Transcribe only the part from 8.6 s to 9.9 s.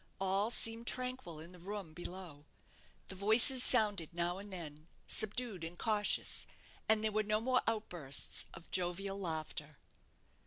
jovial laughter.